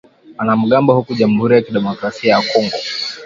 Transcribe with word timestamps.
wanamgambo 0.37 0.93
huko 0.95 1.13
jamhuri 1.13 1.55
ya 1.55 1.61
kidemokrasia 1.61 2.31
ya 2.33 2.41
Kongo 2.41 2.75